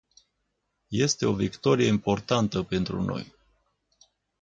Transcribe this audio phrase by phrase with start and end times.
[0.89, 3.33] Este o victorie importantă pentru noi.